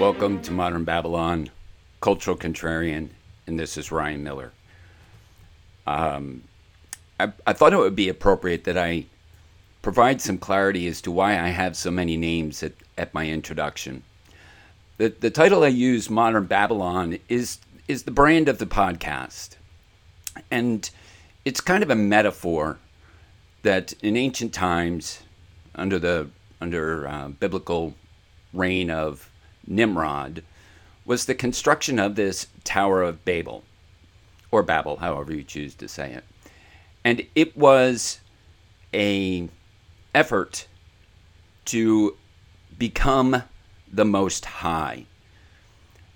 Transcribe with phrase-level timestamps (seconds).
[0.00, 1.50] Welcome to Modern Babylon,
[2.00, 3.10] Cultural Contrarian,
[3.46, 4.50] and this is Ryan Miller.
[5.86, 6.44] Um,
[7.20, 9.04] I, I thought it would be appropriate that I
[9.82, 14.02] provide some clarity as to why I have so many names at, at my introduction.
[14.96, 19.56] The, the title I use, Modern Babylon, is, is the brand of the podcast.
[20.50, 20.88] And
[21.44, 22.78] it's kind of a metaphor
[23.64, 25.24] that in ancient times,
[25.74, 27.92] under the under uh, biblical
[28.54, 29.29] reign of
[29.70, 30.42] Nimrod
[31.04, 33.64] was the construction of this Tower of Babel,
[34.50, 36.24] or Babel, however you choose to say it.
[37.04, 38.20] And it was
[38.92, 39.48] a
[40.14, 40.66] effort
[41.66, 42.16] to
[42.78, 43.44] become
[43.90, 45.06] the most high,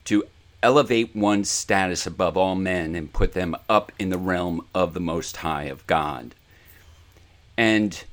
[0.04, 0.24] to
[0.62, 5.00] elevate one's status above all men and put them up in the realm of the
[5.00, 6.34] most high of God.
[7.56, 8.04] And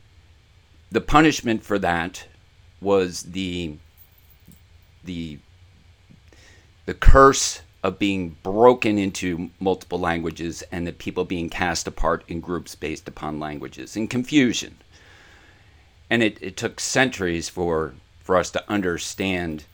[0.92, 2.28] the punishment for that
[2.82, 3.78] was the
[5.04, 5.40] the
[6.86, 12.40] the curse of being broken into multiple languages and the people being cast apart in
[12.40, 14.78] groups based upon languages and confusion.
[16.10, 19.66] And it, it took centuries for for us to understand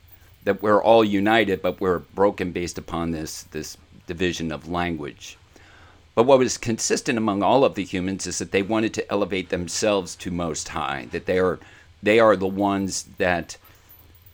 [0.45, 5.37] that we're all united, but we're broken based upon this this division of language.
[6.15, 9.49] But what was consistent among all of the humans is that they wanted to elevate
[9.49, 11.59] themselves to most high, that they are
[12.01, 13.57] they are the ones that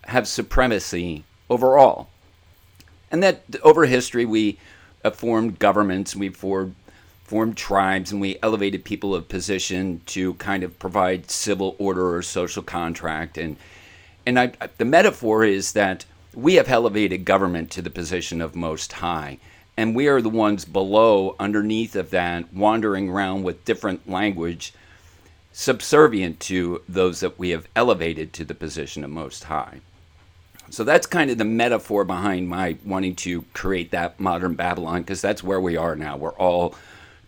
[0.05, 2.09] have supremacy over all.
[3.11, 4.57] And that over history, we
[5.03, 6.75] have formed governments, we formed,
[7.23, 12.21] formed tribes, and we elevated people of position to kind of provide civil order or
[12.21, 13.37] social contract.
[13.37, 13.57] And,
[14.25, 18.93] and I, the metaphor is that we have elevated government to the position of most
[18.93, 19.37] high.
[19.77, 24.73] And we are the ones below, underneath of that, wandering around with different language,
[25.51, 29.81] subservient to those that we have elevated to the position of most high.
[30.73, 35.21] So that's kind of the metaphor behind my wanting to create that modern Babylon, because
[35.21, 36.17] that's where we are now.
[36.17, 36.73] We're all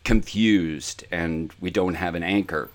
[0.04, 2.72] confused and we don't have an anchor.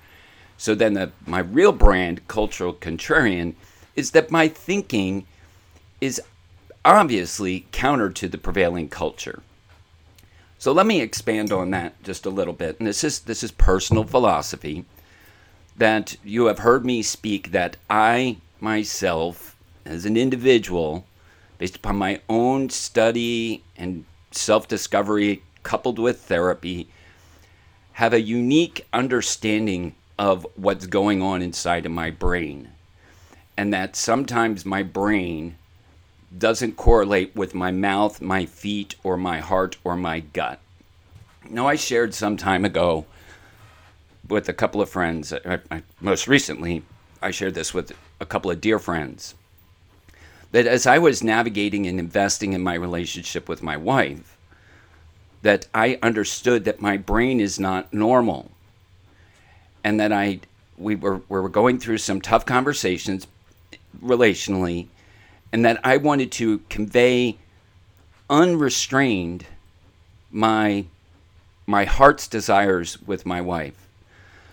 [0.57, 3.55] So then the, my real brand, Cultural Contrarian,
[3.97, 5.27] is that my thinking
[6.01, 6.23] is
[6.85, 9.43] obviously counter to the prevailing culture.
[10.57, 12.79] So let me expand on that just a little bit.
[12.79, 14.85] And this is this is personal philosophy
[15.77, 21.07] that you have heard me speak that I myself as an individual,
[21.59, 26.89] based upon my own study and self discovery coupled with therapy,
[27.93, 32.71] have a unique understanding of what's going on inside of my brain.
[33.57, 35.57] And that sometimes my brain
[36.37, 40.61] doesn't correlate with my mouth, my feet, or my heart, or my gut.
[41.49, 43.07] Now, I shared some time ago
[44.29, 46.85] with a couple of friends, I, I, most recently,
[47.21, 49.35] I shared this with a couple of dear friends
[50.53, 54.37] that as I was navigating and investing in my relationship with my wife,
[55.43, 58.51] that I understood that my brain is not normal,
[59.83, 60.41] and that I
[60.77, 63.27] we were we were going through some tough conversations
[64.03, 64.87] relationally,
[65.53, 67.39] and that I wanted to convey
[68.29, 69.47] unrestrained
[70.31, 70.85] my
[71.67, 73.87] my heart's desires with my wife.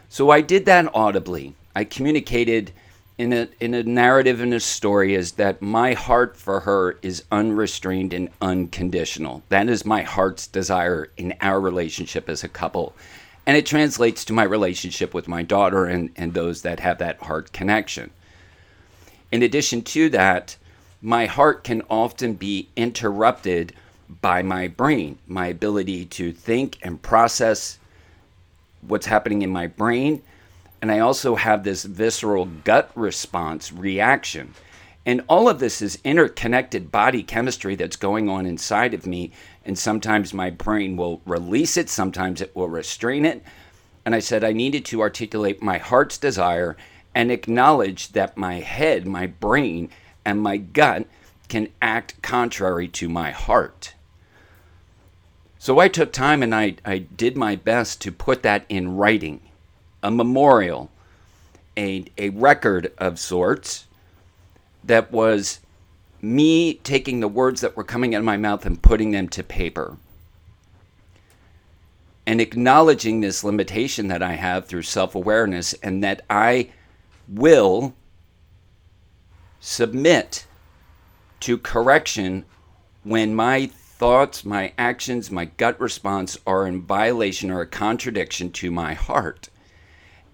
[0.10, 1.54] So I did that audibly.
[1.76, 2.72] I communicated
[3.18, 7.24] in a in a narrative in a story is that my heart for her is
[7.32, 9.42] unrestrained and unconditional.
[9.50, 12.96] That is my heart's desire in our relationship as a couple.
[13.46, 17.20] And it translates to my relationship with my daughter and, and those that have that
[17.22, 18.12] heart connection.
[19.32, 20.58] In addition to that,
[21.02, 23.74] my heart can often be interrupted
[24.22, 27.80] by my brain, my ability to think and process
[28.82, 30.22] what's happening in my brain
[30.82, 34.54] and I also have this visceral gut response reaction.
[35.06, 39.32] And all of this is interconnected body chemistry that's going on inside of me.
[39.66, 43.44] And sometimes my brain will release it, sometimes it will restrain it.
[44.06, 46.78] And I said I needed to articulate my heart's desire
[47.16, 49.90] and acknowledge that my head, my brain,
[50.24, 51.08] and my gut
[51.48, 53.96] can act contrary to my heart.
[55.58, 59.42] So I took time and I, I did my best to put that in writing
[60.08, 60.90] a memorial,
[61.76, 63.88] a, a record of sorts
[64.86, 65.60] that was
[66.22, 69.44] me taking the words that were coming out of my mouth and putting them to
[69.44, 69.98] paper.
[72.26, 76.70] And acknowledging this limitation that I have through self awareness and that I
[77.28, 77.94] will
[79.60, 80.46] submit
[81.42, 82.46] to correction
[83.04, 88.72] when my thoughts, my actions, my gut response are in violation or a contradiction to
[88.72, 89.50] my heart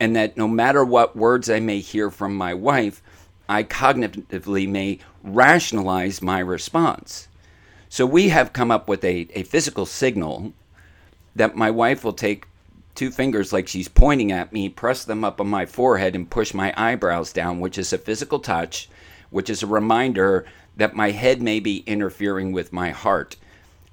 [0.03, 3.01] and that no matter what words I may hear from my wife,
[3.47, 7.29] I cognitively may rationalize my response.
[7.87, 10.51] So we have come up with a, a physical signal
[11.37, 12.47] that my wife will take
[12.95, 16.53] two fingers like she's pointing at me, press them up on my forehead, and push
[16.53, 18.89] my eyebrows down, which is a physical touch,
[19.29, 20.45] which is a reminder
[20.75, 23.37] that my head may be interfering with my heart.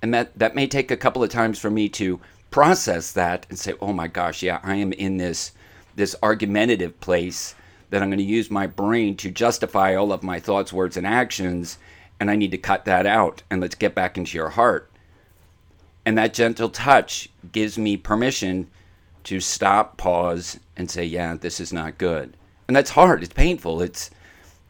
[0.02, 2.18] And that, that may take a couple of times for me to
[2.50, 5.52] process that and say, oh my gosh, yeah, I am in this,
[6.00, 7.54] this argumentative place
[7.90, 11.06] that I'm going to use my brain to justify all of my thoughts, words, and
[11.06, 11.76] actions.
[12.18, 14.90] And I need to cut that out and let's get back into your heart.
[16.06, 18.68] And that gentle touch gives me permission
[19.24, 22.34] to stop, pause, and say, yeah, this is not good.
[22.66, 23.22] And that's hard.
[23.22, 23.82] It's painful.
[23.82, 24.10] It's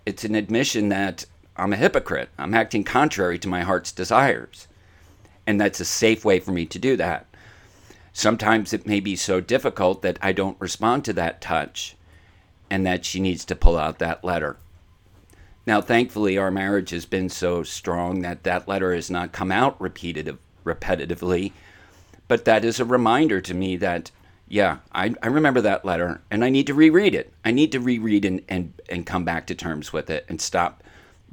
[0.07, 2.31] it's an admission that I'm a hypocrite.
[2.39, 4.67] I'm acting contrary to my heart's desires.
[5.47, 7.27] And that's a safe way for me to do that.
[8.13, 11.97] Sometimes it may be so difficult that I don't respond to that touch
[12.69, 14.57] and that she needs to pull out that letter.
[15.67, 19.81] Now, thankfully, our marriage has been so strong that that letter has not come out
[19.81, 21.53] repeated, repetitively.
[22.29, 24.11] But that is a reminder to me that
[24.51, 27.33] yeah, I, I remember that letter and I need to reread it.
[27.45, 30.83] I need to reread and, and, and come back to terms with it and stop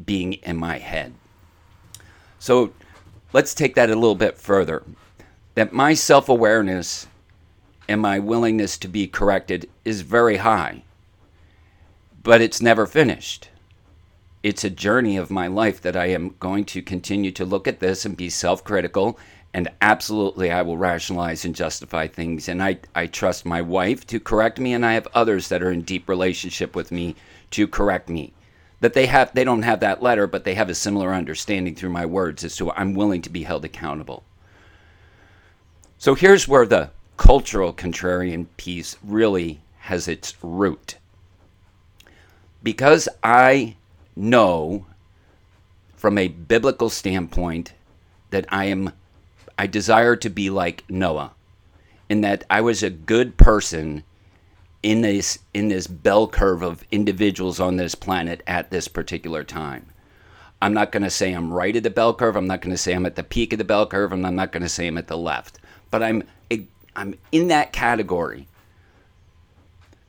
[0.06, 1.15] being in my head.
[2.38, 2.73] So
[3.33, 4.83] let's take that a little bit further.
[5.57, 7.07] That my self awareness
[7.88, 10.83] and my willingness to be corrected is very high,
[12.21, 13.50] but it's never finished.
[14.44, 17.80] It's a journey of my life that I am going to continue to look at
[17.80, 19.18] this and be self critical
[19.51, 22.48] and absolutely I will rationalize and justify things.
[22.48, 25.71] And I, I trust my wife to correct me, and I have others that are
[25.71, 27.15] in deep relationship with me
[27.50, 28.31] to correct me.
[28.81, 31.89] That they have they don't have that letter, but they have a similar understanding through
[31.89, 34.24] my words as to I'm willing to be held accountable.
[35.99, 40.97] So here's where the cultural contrarian piece really has its root.
[42.61, 43.75] Because I
[44.15, 44.85] know
[45.95, 47.73] from a biblical standpoint
[48.29, 48.91] that I am
[49.57, 51.31] I desire to be like Noah,
[52.09, 54.03] in that I was a good person
[54.83, 59.88] in this in this bell curve of individuals on this planet at this particular time.
[60.61, 62.35] I'm not going to say I'm right at the bell curve.
[62.35, 64.35] I'm not going to say I'm at the peak of the bell curve, and I'm
[64.35, 65.59] not going to say I'm at the left.
[65.89, 66.23] But I'm
[66.97, 68.47] I'm in that category.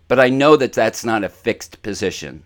[0.09, 2.43] But I know that that's not a fixed position.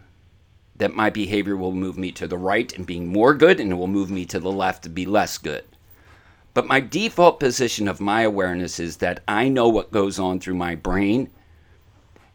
[0.76, 3.76] That my behavior will move me to the right and being more good, and it
[3.76, 5.64] will move me to the left to be less good.
[6.54, 10.56] But my default position of my awareness is that I know what goes on through
[10.56, 11.30] my brain,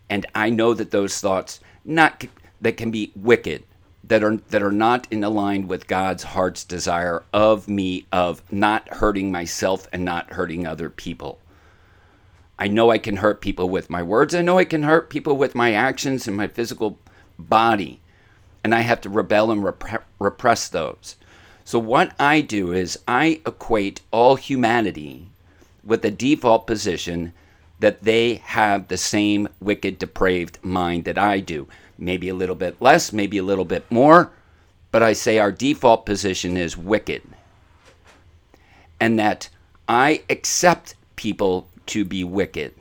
[0.09, 2.25] and I know that those thoughts not
[2.61, 3.63] that can be wicked,
[4.07, 8.88] that are that are not in aligned with God's heart's desire of me of not
[8.89, 11.39] hurting myself and not hurting other people.
[12.59, 14.33] I know I can hurt people with my words.
[14.33, 16.98] I know I can hurt people with my actions and my physical
[17.38, 18.00] body.
[18.63, 21.15] And I have to rebel and rep- repress those.
[21.63, 25.27] So, what I do is I equate all humanity
[25.83, 27.33] with the default position
[27.79, 31.68] that they have the same wicked, depraved mind that I do.
[31.97, 34.31] Maybe a little bit less, maybe a little bit more,
[34.91, 37.21] but I say our default position is wicked.
[39.00, 39.50] And that
[39.88, 42.74] I accept people to be wicked.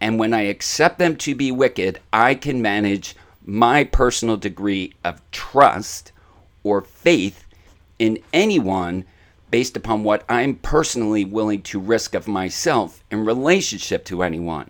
[0.00, 5.20] And when I accept them to be wicked, I can manage my personal degree of
[5.30, 6.12] trust
[6.62, 7.46] or faith
[7.98, 9.04] in anyone
[9.54, 14.68] based upon what I'm personally willing to risk of myself in relationship to anyone.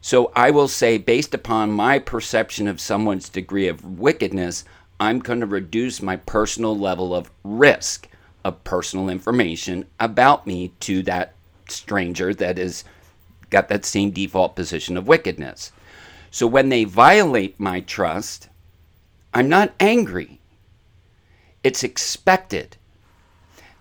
[0.00, 4.64] So I will say, based upon my perception of someone's degree of wickedness,
[5.00, 8.08] I'm going to reduce my personal level of risk
[8.44, 11.34] of personal information about me to that
[11.68, 12.84] stranger that is
[13.50, 15.72] got that same default position of wickedness.
[16.30, 18.50] So when they violate my trust,
[19.34, 20.38] I'm not angry.
[21.64, 22.76] It's expected.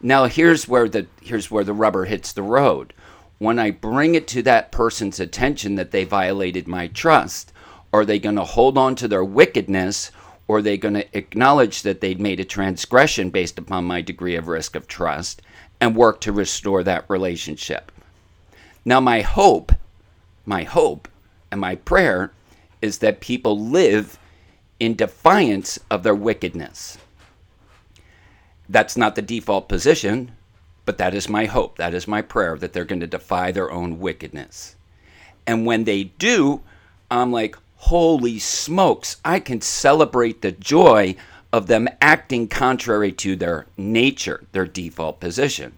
[0.06, 2.94] Now here's where the here's where the rubber hits the road.
[3.40, 7.52] When I bring it to that person's attention that they violated my trust,
[7.92, 10.12] are they going to hold on to their wickedness
[10.48, 14.36] or are they going to acknowledge that they'd made a transgression based upon my degree
[14.36, 15.42] of risk of trust
[15.82, 17.92] and work to restore that relationship?
[18.86, 19.72] Now my hope,
[20.46, 21.08] my hope
[21.52, 22.32] and my prayer
[22.80, 24.20] is that people live
[24.80, 27.00] in defiance of their wickedness.
[28.68, 30.32] That's not the default position,
[30.86, 31.78] but that is my hope.
[31.78, 34.76] That is my prayer that they're going to defy their own wickedness.
[35.48, 36.62] And when they do,
[37.12, 41.16] I'm like, holy smokes, I can celebrate the joy
[41.54, 45.74] of them acting contrary to their nature, their default position.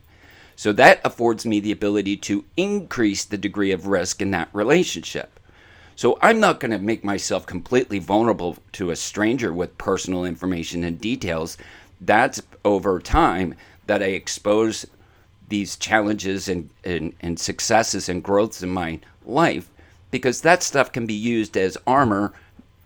[0.56, 5.40] So that affords me the ability to increase the degree of risk in that relationship.
[5.96, 10.84] So I'm not going to make myself completely vulnerable to a stranger with personal information
[10.84, 11.58] and details.
[12.02, 13.56] That's over time
[13.88, 14.86] that I expose
[15.50, 19.70] these challenges and, and, and successes and growths in my life
[20.12, 22.34] because that stuff can be used as armor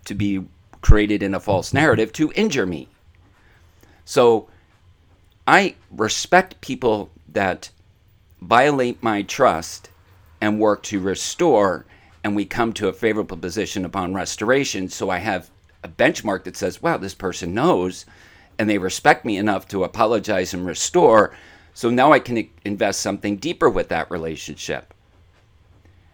[0.05, 0.43] to be
[0.81, 2.87] created in a false narrative to injure me.
[4.05, 4.47] So
[5.47, 7.69] I respect people that
[8.41, 9.89] violate my trust
[10.39, 11.85] and work to restore,
[12.23, 14.89] and we come to a favorable position upon restoration.
[14.89, 15.49] So I have
[15.83, 18.05] a benchmark that says, wow, this person knows,
[18.57, 21.35] and they respect me enough to apologize and restore.
[21.73, 24.93] So now I can invest something deeper with that relationship.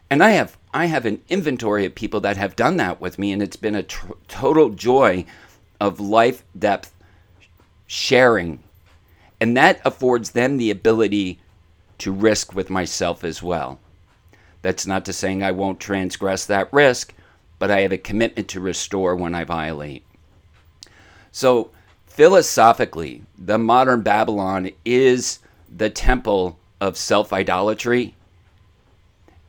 [0.10, 3.32] And I have I have an inventory of people that have done that with me,
[3.32, 5.26] and it's been a tr- total joy
[5.80, 6.94] of life depth
[7.88, 8.64] sharing.
[9.40, 11.40] And that affords them the ability
[12.00, 13.80] to risk with myself as well.
[14.62, 17.14] That's not to saying I won't transgress that risk,
[17.60, 20.06] but I have a commitment to restore when I violate.
[21.32, 21.72] So,
[22.18, 25.38] philosophically, the modern Babylon is
[25.74, 28.16] the temple of self idolatry.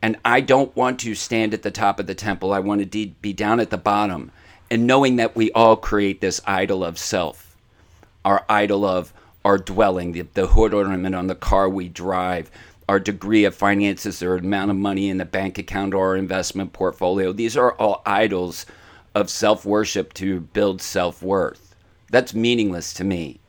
[0.03, 2.53] And I don't want to stand at the top of the temple.
[2.53, 4.31] I want to be down at the bottom.
[4.69, 7.57] And knowing that we all create this idol of self,
[8.23, 12.51] our idol of our dwelling, the, the hood ornament on the car we drive,
[12.87, 16.71] our degree of finances or amount of money in the bank account or our investment
[16.71, 17.33] portfolio.
[17.33, 18.67] These are all idols
[19.15, 21.68] of self worship to build self worth.
[22.09, 23.39] That's meaningless to me.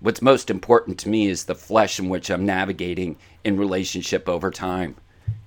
[0.00, 4.50] What's most important to me is the flesh in which I'm navigating in relationship over
[4.50, 4.96] time.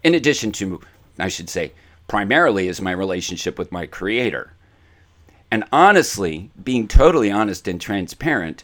[0.03, 0.81] In addition to,
[1.17, 1.71] I should say,
[2.07, 4.53] primarily is my relationship with my creator.
[5.51, 8.63] And honestly, being totally honest and transparent,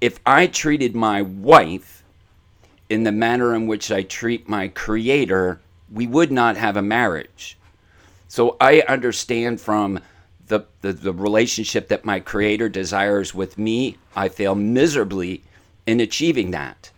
[0.00, 2.02] if I treated my wife
[2.88, 5.60] in the manner in which I treat my creator,
[5.92, 7.58] we would not have a marriage.
[8.28, 10.00] So I understand from
[10.50, 15.42] the, the, the, relationship that my creator desires with me, I fail miserably
[15.86, 16.90] in achieving that.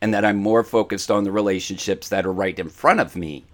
[0.00, 3.44] And that I'm more focused on the relationships that are right in front of me.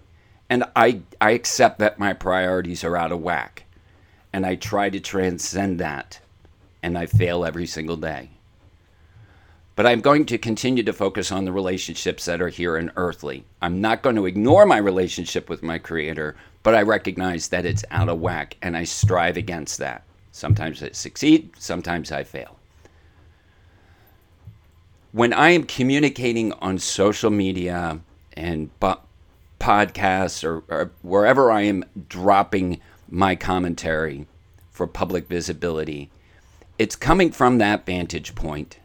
[0.51, 3.65] And I, I accept that my priorities are out of whack.
[4.33, 6.21] And I try to transcend that
[6.83, 8.31] and I fail every single day.
[9.77, 13.45] But I'm going to continue to focus on the relationships that are here and earthly.
[13.63, 17.85] I'm not going to ignore my relationship with my Creator, but I recognize that it's
[17.91, 20.05] out of whack and I strive against that.
[20.33, 22.57] Sometimes I succeed, sometimes I fail.
[25.13, 28.01] When I am communicating on social media
[28.35, 28.71] and
[29.59, 34.27] podcasts or, or wherever I am dropping my commentary
[34.71, 36.11] for public visibility,
[36.79, 38.79] it's coming from that vantage point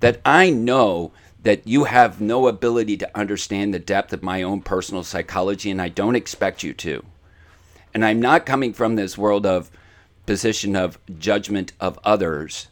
[0.00, 1.12] that I know
[1.46, 5.80] that you have no ability to understand the depth of my own personal psychology, and
[5.80, 7.04] I don't expect you to.
[7.94, 9.70] And I'm not coming from this world of
[10.26, 12.66] position of judgment of others.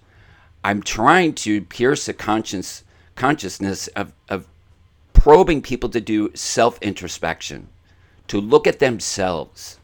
[0.65, 2.83] I'm trying to pierce the conscious
[3.15, 4.49] consciousness of, of
[5.13, 7.69] probing people to do self introspection,
[8.27, 9.79] to look at themselves.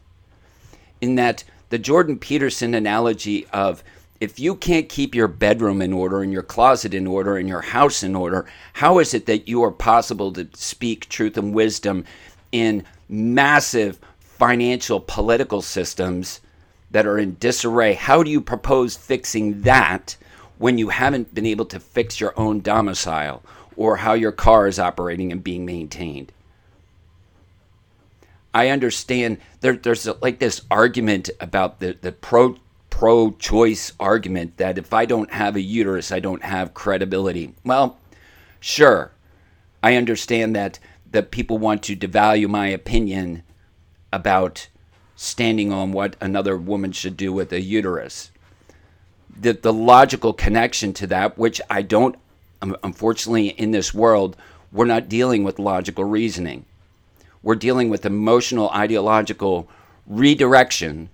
[0.99, 3.85] In that the Jordan Peterson analogy of
[4.21, 7.61] if you can't keep your bedroom in order and your closet in order and your
[7.61, 12.05] house in order, how is it that you are possible to speak truth and wisdom
[12.51, 16.39] in massive financial political systems
[16.91, 17.93] that are in disarray?
[17.93, 20.15] How do you propose fixing that
[20.59, 23.41] when you haven't been able to fix your own domicile
[23.75, 26.31] or how your car is operating and being maintained?
[28.53, 32.57] I understand there, there's like this argument about the, the pro
[33.01, 37.55] pro choice argument that if I don't have a uterus, I don't have credibility.
[37.65, 37.97] Well,
[38.59, 39.11] sure.
[39.81, 40.77] I understand that
[41.09, 43.41] that people want to devalue my opinion
[44.13, 44.67] about
[45.15, 48.29] standing on what another woman should do with a uterus.
[49.35, 52.15] The, the logical connection to that, which I don't,
[52.61, 54.37] um, unfortunately, in this world,
[54.71, 56.65] we're not dealing with logical reasoning.
[57.41, 59.67] We're dealing with emotional, ideological
[60.05, 61.09] redirection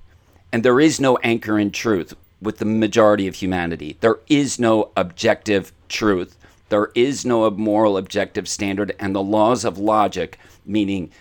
[0.51, 3.97] and there is no anchor in truth with the majority of humanity.
[3.99, 6.37] There is no objective truth.
[6.69, 11.11] There is no moral objective standard, and the laws of logic, meaning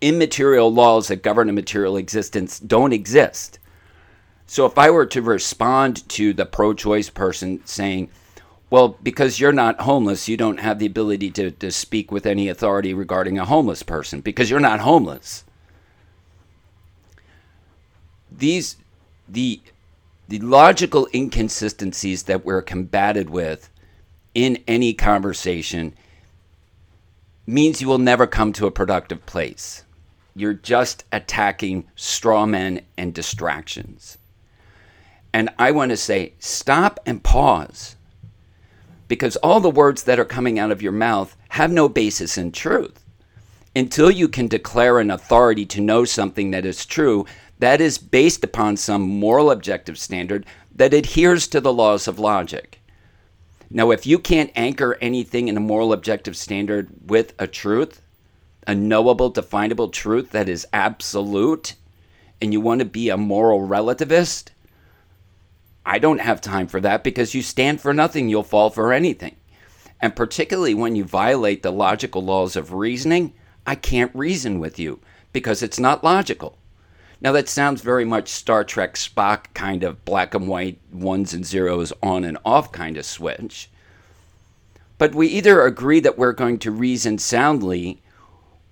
[0.00, 3.58] immaterial laws that govern a material existence, don't exist.
[4.46, 8.10] So if I were to respond to the pro choice person saying,
[8.68, 12.48] well, because you're not homeless, you don't have the ability to, to speak with any
[12.48, 15.44] authority regarding a homeless person because you're not homeless
[18.38, 18.76] these
[19.28, 19.60] the
[20.28, 23.70] the logical inconsistencies that we're combated with
[24.34, 25.94] in any conversation
[27.46, 29.84] means you will never come to a productive place.
[30.34, 34.18] you're just attacking straw men and distractions.
[35.32, 37.96] And I want to say, stop and pause.
[39.08, 42.52] Because all the words that are coming out of your mouth have no basis in
[42.52, 43.04] truth.
[43.76, 47.26] Until you can declare an authority to know something that is true,
[47.64, 50.44] that is based upon some moral objective standard
[50.74, 52.82] that adheres to the laws of logic.
[53.70, 58.02] Now, if you can't anchor anything in a moral objective standard with a truth,
[58.66, 61.74] a knowable, definable truth that is absolute,
[62.38, 64.50] and you want to be a moral relativist,
[65.86, 69.36] I don't have time for that because you stand for nothing, you'll fall for anything.
[70.02, 73.32] And particularly when you violate the logical laws of reasoning,
[73.66, 75.00] I can't reason with you
[75.32, 76.58] because it's not logical.
[77.24, 81.42] Now, that sounds very much Star Trek Spock kind of black and white, ones and
[81.42, 83.70] zeros, on and off kind of switch.
[84.98, 88.02] But we either agree that we're going to reason soundly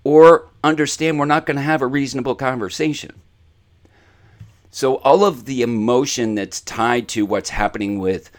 [0.05, 3.13] or understand we're not going to have a reasonable conversation.
[4.71, 8.31] So, all of the emotion that's tied to what's happening with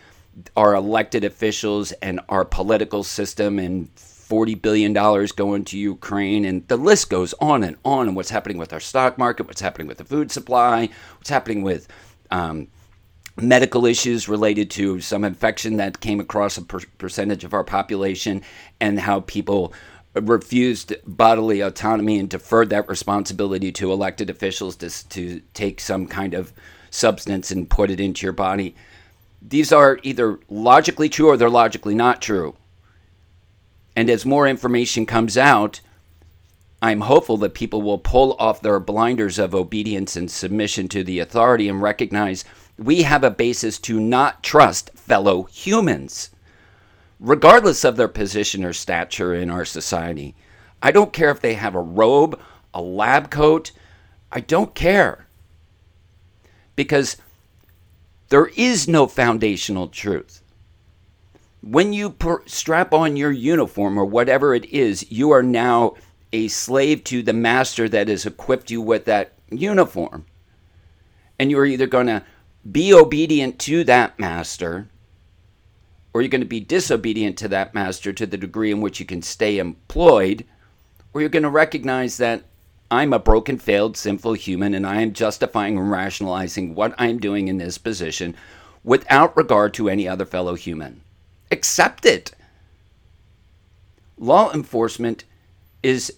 [0.55, 3.89] our elected officials and our political system and
[4.27, 8.57] $40 billion going to Ukraine, and the list goes on and on, and what's happening
[8.57, 11.87] with our stock market, what's happening with the food supply, what's happening with
[12.31, 12.67] um,
[13.37, 18.41] medical issues related to some infection that came across a per- percentage of our population,
[18.79, 19.73] and how people
[20.13, 26.33] refused bodily autonomy and deferred that responsibility to elected officials to, to take some kind
[26.33, 26.53] of
[26.91, 28.75] substance and put it into your body.
[29.41, 32.55] These are either logically true or they're logically not true.
[33.95, 35.81] And as more information comes out,
[36.81, 41.19] I'm hopeful that people will pull off their blinders of obedience and submission to the
[41.19, 42.43] authority and recognize
[42.77, 46.31] we have a basis to not trust fellow humans
[47.23, 50.35] regardless of their position or stature in our society.
[50.81, 52.37] I don't care if they have a robe,
[52.73, 53.71] a lab coat.
[54.29, 55.25] I don't care.
[56.75, 57.15] Because
[58.27, 60.42] there is no foundational truth.
[61.63, 65.95] When you per- strap on your uniform or whatever it is, you are now
[66.33, 70.25] a slave to the master that has equipped you with that uniform.
[71.39, 72.23] And you are either going to
[72.69, 74.89] be obedient to that master
[76.13, 79.05] or you're going to be disobedient to that master to the degree in which you
[79.05, 80.45] can stay employed,
[81.13, 82.43] or you're going to recognize that
[82.91, 87.47] I'm a broken, failed, sinful human and I am justifying and rationalizing what I'm doing
[87.47, 88.35] in this position
[88.83, 91.01] without regard to any other fellow human.
[91.53, 92.31] Accept it.
[94.17, 95.23] Law enforcement
[95.83, 96.11] is,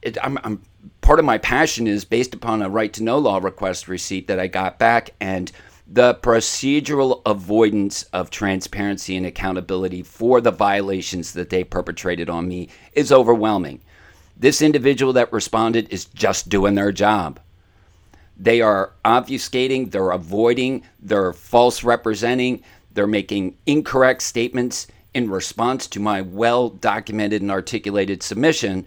[0.00, 0.62] it, I'm, I'm,
[1.02, 4.40] part of my passion is based upon a right to know law request receipt that
[4.40, 5.52] I got back and
[5.86, 12.70] the procedural avoidance of transparency and accountability for the violations that they perpetrated on me
[12.94, 13.82] is overwhelming.
[14.38, 17.40] This individual that responded is just doing their job.
[18.38, 26.00] They are obfuscating, they're avoiding, they're false representing, they're making incorrect statements in response to
[26.00, 28.86] my well documented and articulated submission.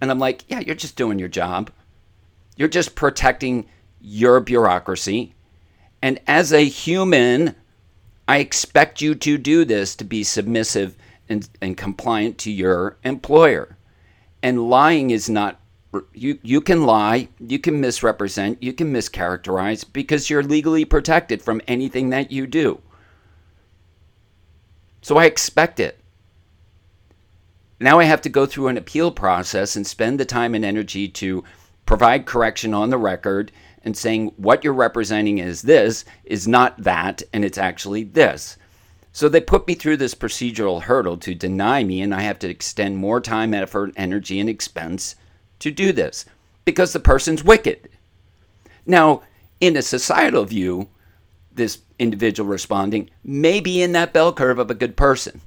[0.00, 1.70] And I'm like, yeah, you're just doing your job.
[2.56, 3.66] You're just protecting
[4.00, 5.34] your bureaucracy
[6.02, 7.54] and as a human,
[8.26, 10.96] I expect you to do this to be submissive
[11.28, 13.76] and, and compliant to your employer.
[14.42, 15.60] And lying is not
[16.14, 21.60] you you can lie, you can misrepresent, you can mischaracterize because you're legally protected from
[21.68, 22.80] anything that you do.
[25.02, 25.98] So I expect it.
[27.78, 31.08] Now I have to go through an appeal process and spend the time and energy
[31.08, 31.44] to
[31.84, 33.50] provide correction on the record
[33.84, 38.56] and saying what you're representing is this is not that and it's actually this.
[39.12, 42.48] So they put me through this procedural hurdle to deny me, and I have to
[42.48, 45.16] extend more time, effort, energy, and expense
[45.58, 46.24] to do this
[46.64, 47.90] because the person's wicked.
[48.86, 49.22] Now,
[49.60, 50.88] in a societal view,
[51.52, 55.40] this individual responding may be in that bell curve of a good person.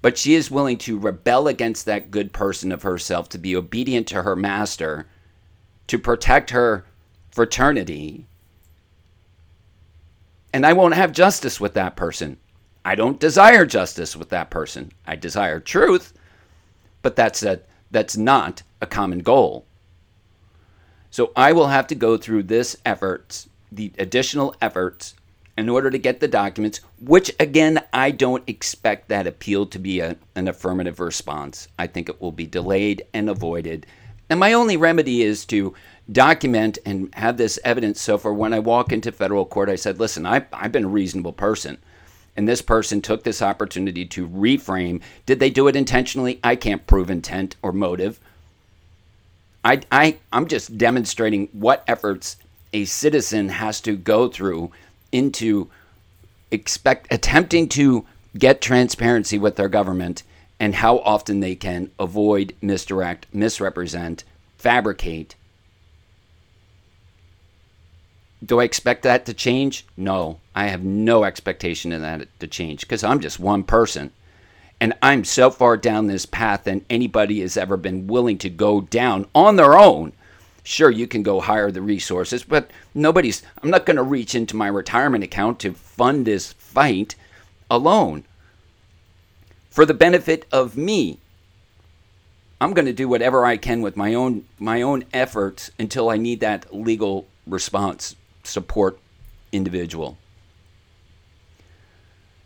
[0.00, 4.06] But she is willing to rebel against that good person of herself, to be obedient
[4.08, 5.06] to her master,
[5.88, 6.86] to protect her
[7.30, 8.26] fraternity,
[10.52, 12.36] and I won't have justice with that person.
[12.84, 14.92] I don't desire justice with that person.
[15.06, 16.12] I desire truth,
[17.02, 17.60] but that's a,
[17.90, 19.66] that's not a common goal.
[21.10, 25.14] So I will have to go through this efforts, the additional efforts
[25.60, 30.00] in order to get the documents, which again, I don't expect that appeal to be
[30.00, 31.68] a, an affirmative response.
[31.78, 33.86] I think it will be delayed and avoided.
[34.30, 35.74] And my only remedy is to
[36.10, 38.00] document and have this evidence.
[38.00, 40.88] So for when I walk into federal court, I said, listen, I, I've been a
[40.88, 41.78] reasonable person.
[42.36, 45.02] And this person took this opportunity to reframe.
[45.26, 46.40] Did they do it intentionally?
[46.42, 48.18] I can't prove intent or motive.
[49.62, 52.36] I, I, I'm just demonstrating what efforts
[52.72, 54.70] a citizen has to go through
[55.12, 55.68] into
[56.50, 58.04] expect attempting to
[58.36, 60.22] get transparency with their government
[60.58, 64.24] and how often they can avoid, misdirect, misrepresent,
[64.58, 65.34] fabricate.
[68.44, 69.86] Do I expect that to change?
[69.96, 70.38] No.
[70.54, 74.10] I have no expectation of that to change because I'm just one person.
[74.80, 78.80] And I'm so far down this path than anybody has ever been willing to go
[78.80, 80.12] down on their own.
[80.62, 84.56] Sure, you can go hire the resources, but nobody's, I'm not going to reach into
[84.56, 87.14] my retirement account to fund this fight
[87.70, 88.24] alone
[89.70, 91.18] for the benefit of me.
[92.60, 96.18] I'm going to do whatever I can with my own my own efforts until I
[96.18, 98.98] need that legal response support
[99.50, 100.18] individual.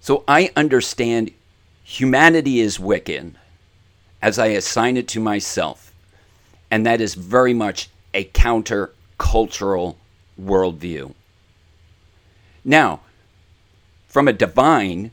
[0.00, 1.33] So I understand
[1.83, 3.35] humanity is wicked
[4.22, 5.92] as I assign it to myself.
[6.70, 9.98] And that is very much a counter cultural
[10.40, 11.12] worldview.
[12.64, 13.00] Now,
[14.07, 15.11] from a divine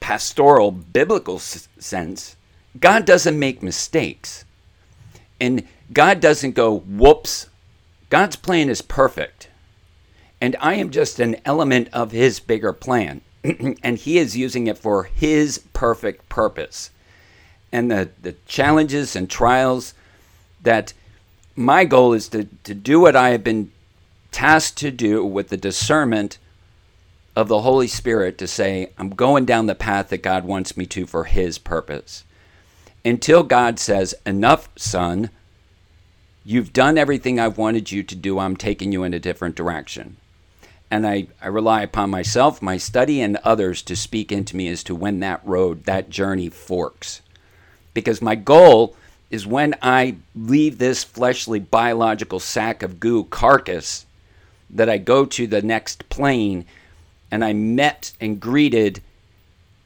[0.00, 2.36] pastoral biblical s- sense,
[2.78, 4.44] God doesn't make mistakes.
[5.40, 7.48] And God doesn't go, whoops.
[8.10, 9.48] God's plan is perfect.
[10.40, 13.22] And I am just an element of his bigger plan.
[13.44, 16.90] and he is using it for his perfect purpose.
[17.72, 19.94] And the, the challenges and trials
[20.62, 20.92] that
[21.56, 23.70] my goal is to, to do what I have been
[24.30, 26.38] tasked to do with the discernment
[27.34, 30.86] of the Holy Spirit to say, I'm going down the path that God wants me
[30.86, 32.24] to for His purpose.
[33.04, 35.30] Until God says, Enough, son,
[36.44, 40.16] you've done everything I've wanted you to do, I'm taking you in a different direction.
[40.90, 44.82] And I, I rely upon myself, my study, and others to speak into me as
[44.84, 47.22] to when that road, that journey forks.
[47.94, 48.94] Because my goal
[49.32, 54.04] is when I leave this fleshly biological sack of goo carcass,
[54.68, 56.66] that I go to the next plane
[57.30, 59.00] and I met and greeted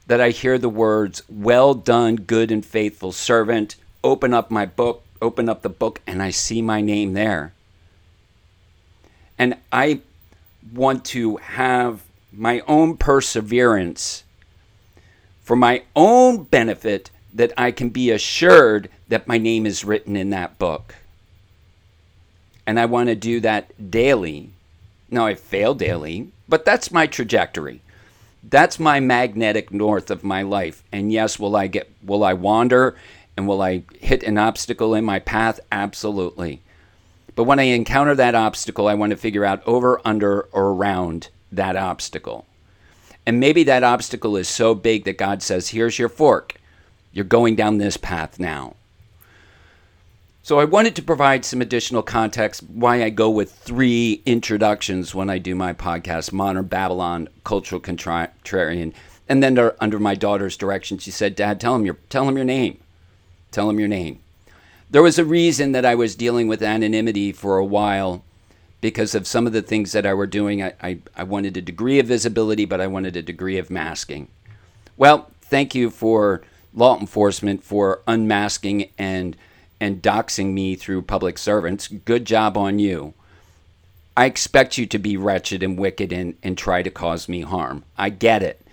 [0.05, 3.77] that I hear the words, Well done, good and faithful servant.
[4.03, 7.53] Open up my book, open up the book, and I see my name there.
[9.37, 10.01] And I
[10.73, 14.23] want to have my own perseverance
[15.41, 20.29] for my own benefit that I can be assured that my name is written in
[20.31, 20.95] that book.
[22.65, 24.51] And I want to do that daily.
[25.09, 27.81] Now, I fail daily, but that's my trajectory.
[28.43, 30.83] That's my magnetic north of my life.
[30.91, 32.95] And yes, will I get will I wander
[33.35, 35.59] and will I hit an obstacle in my path?
[35.71, 36.61] Absolutely.
[37.35, 41.29] But when I encounter that obstacle, I want to figure out over, under, or around
[41.51, 42.47] that obstacle.
[43.27, 46.55] And maybe that obstacle is so big that God says, Here's your fork.
[47.13, 48.76] You're going down this path now.
[50.47, 55.29] So I wanted to provide some additional context why I go with three introductions when
[55.29, 58.93] I do my podcast, Modern Babylon, Cultural Contrarian.
[59.27, 62.45] And then under my daughter's direction, she said, Dad, tell him your, tell him your
[62.45, 62.79] name.
[63.51, 64.21] Tell him your name.
[64.89, 68.23] There was a reason that I was dealing with anonymity for a while
[68.79, 70.63] because of some of the things that I were doing.
[70.63, 74.29] I, I, I wanted a degree of visibility, but I wanted a degree of masking.
[74.95, 76.41] Well, thank you for
[76.73, 79.35] law enforcement for unmasking and
[79.79, 81.87] and doxing me through public servants.
[81.87, 83.13] Good job on you.
[84.15, 87.83] I expect you to be wretched and wicked and, and try to cause me harm.
[87.97, 88.65] I get it.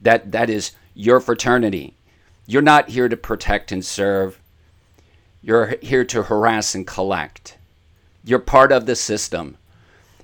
[0.00, 1.94] That that is your fraternity.
[2.46, 4.40] You're not here to protect and serve.
[5.42, 7.56] You're here to harass and collect.
[8.24, 9.56] You're part of the system.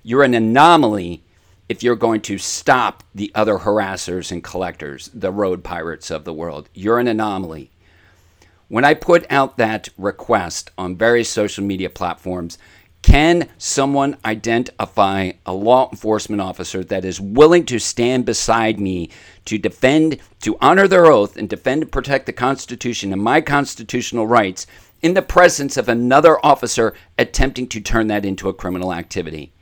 [0.02, 1.22] You're an anomaly
[1.68, 6.32] if you're going to stop the other harassers and collectors, the road pirates of the
[6.32, 6.68] world.
[6.74, 7.70] You're an anomaly.
[8.68, 12.58] When I put out that request on various social media platforms,
[13.00, 19.10] can someone identify a law enforcement officer that is willing to stand beside me
[19.44, 24.26] to defend, to honor their oath, and defend and protect the Constitution and my constitutional
[24.26, 24.66] rights
[25.00, 29.52] in the presence of another officer attempting to turn that into a criminal activity?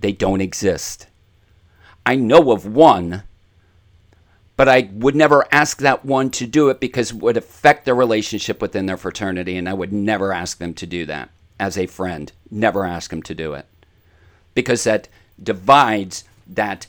[0.00, 1.06] They don't exist.
[2.04, 3.22] I know of one
[4.60, 7.94] but I would never ask that one to do it because it would affect their
[7.94, 11.86] relationship within their fraternity, and I would never ask them to do that as a
[11.86, 12.30] friend.
[12.50, 13.64] Never ask them to do it
[14.52, 15.08] because that
[15.42, 16.86] divides that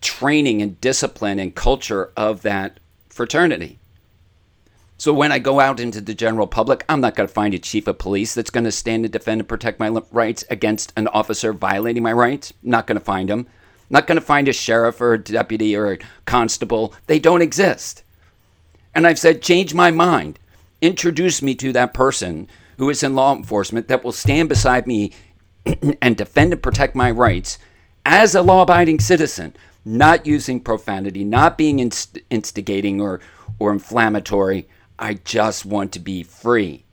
[0.00, 3.78] training and discipline and culture of that fraternity.
[4.98, 7.60] So when I go out into the general public, I'm not going to find a
[7.60, 11.06] chief of police that's going to stand and defend and protect my rights against an
[11.06, 12.52] officer violating my rights.
[12.64, 13.46] Not going to find him
[13.90, 16.94] not going to find a sheriff or a deputy or a constable.
[17.08, 18.04] They don't exist.
[18.94, 20.38] And I've said, change my mind.
[20.80, 22.48] Introduce me to that person
[22.78, 25.12] who is in law enforcement that will stand beside me
[26.00, 27.58] and defend and protect my rights
[28.06, 33.20] as a law abiding citizen, not using profanity, not being inst- instigating or,
[33.58, 34.68] or inflammatory.
[34.98, 36.84] I just want to be free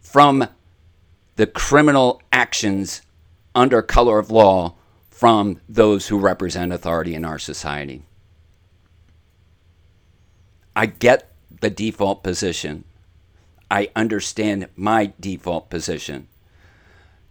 [0.00, 0.46] from
[1.36, 3.02] the criminal actions
[3.54, 4.74] under color of law
[5.22, 8.02] from those who represent authority in our society.
[10.74, 11.30] I get
[11.60, 12.82] the default position.
[13.70, 16.26] I understand my default position.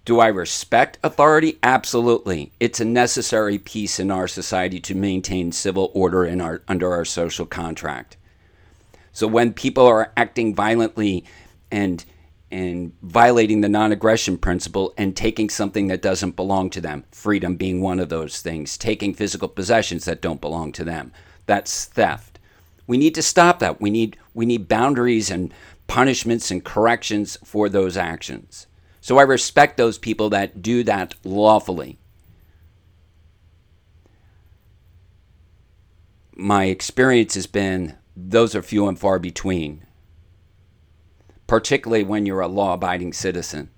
[0.06, 1.60] Do I respect authority?
[1.64, 2.54] Absolutely.
[2.62, 7.04] It's a necessary piece in our society to maintain civil order in our, under our
[7.04, 8.16] social contract.
[9.12, 11.26] So when people are acting violently
[11.70, 12.06] and
[12.52, 17.82] and violating the non-aggression principle and taking something that doesn't belong to them, freedom being
[17.82, 21.14] one of those things, taking physical possessions that don't belong to them.
[21.46, 22.40] That's theft.
[22.88, 23.80] We need to stop that.
[23.80, 25.54] We need we need boundaries and
[25.88, 28.68] punishments and corrections for those actions.
[29.00, 31.98] So I respect those people that do that lawfully.
[36.36, 39.86] My experience has been those are few and far between,
[41.52, 43.70] particularly when you're a law abiding citizen.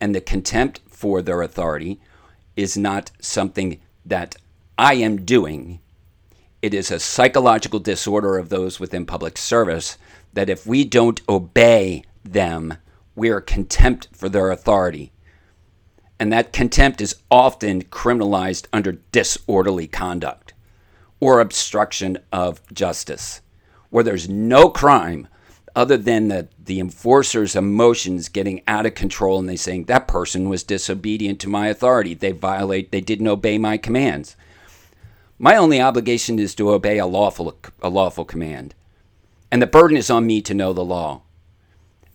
[0.00, 2.00] And the contempt for their authority
[2.56, 4.34] is not something that
[4.76, 5.78] I am doing.
[6.62, 9.98] It is a psychological disorder of those within public service
[10.32, 12.78] that if we don't obey them,
[13.14, 15.12] we are contempt for their authority.
[16.18, 20.54] And that contempt is often criminalized under disorderly conduct
[21.20, 23.42] or obstruction of justice,
[23.90, 25.28] where there's no crime
[25.76, 30.48] other than the, the enforcer's emotions getting out of control and they saying that person
[30.48, 32.14] was disobedient to my authority.
[32.14, 34.36] They violate, they didn't obey my commands.
[35.38, 38.74] My only obligation is to obey a lawful, a lawful command.
[39.50, 41.22] And the burden is on me to know the law.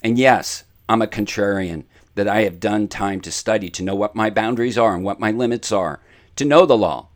[0.02, 1.84] And yes, I'm a contrarian,
[2.16, 5.20] that I have done time to study, to know what my boundaries are and what
[5.20, 6.02] my limits are,
[6.36, 7.08] to know the law.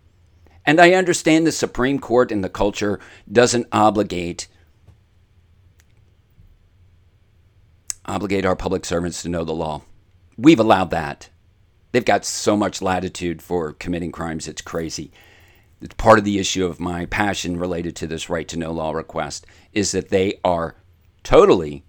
[0.66, 4.48] And I understand the Supreme Court and the culture doesn't obligate
[8.06, 9.82] obligate our public servants to know the law.
[10.38, 11.30] We've allowed that.
[11.92, 15.12] They've got so much latitude for committing crimes, it's crazy.
[15.80, 18.92] It's part of the issue of my passion related to this right to know law
[18.92, 20.76] request is that they are
[21.24, 21.84] totally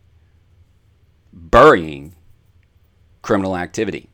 [1.32, 2.14] burying
[3.22, 4.10] criminal activity.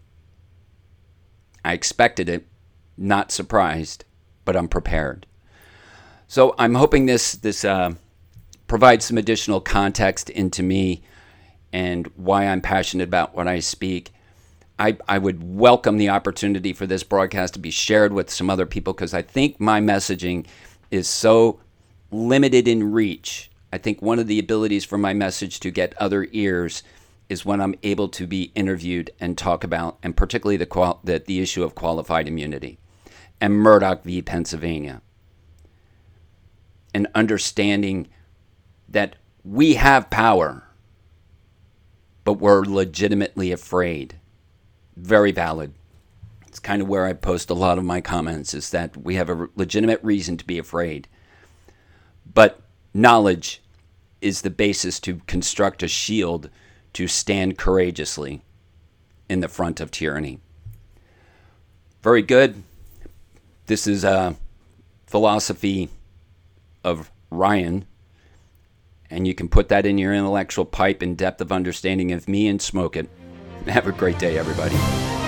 [1.64, 2.46] I expected it,
[2.96, 4.04] not surprised,
[4.44, 5.26] but I'm prepared.
[6.26, 7.94] So I'm hoping this this uh,
[8.66, 11.02] provides some additional context into me
[11.72, 14.12] and why I'm passionate about what I speak.
[14.78, 18.66] I, I would welcome the opportunity for this broadcast to be shared with some other
[18.66, 20.46] people because I think my messaging
[20.90, 21.60] is so
[22.10, 23.50] limited in reach.
[23.72, 26.82] I think one of the abilities for my message to get other ears
[27.28, 31.20] is when I'm able to be interviewed and talk about, and particularly the, qual- the,
[31.20, 32.78] the issue of qualified immunity
[33.40, 34.20] and Murdock v.
[34.20, 35.00] Pennsylvania.
[36.92, 38.08] And understanding
[38.88, 40.64] that we have power,
[42.30, 44.14] but we're legitimately afraid.
[44.96, 45.74] Very valid.
[46.46, 49.28] It's kind of where I post a lot of my comments is that we have
[49.28, 51.08] a legitimate reason to be afraid.
[52.32, 52.60] But
[52.94, 53.62] knowledge
[54.20, 56.50] is the basis to construct a shield
[56.92, 58.42] to stand courageously
[59.28, 60.38] in the front of tyranny.
[62.00, 62.62] Very good.
[63.66, 64.36] This is a
[65.04, 65.88] philosophy
[66.84, 67.86] of Ryan,
[69.10, 72.46] and you can put that in your intellectual pipe and depth of understanding of me
[72.46, 73.08] and smoke it.
[73.66, 75.19] Have a great day, everybody.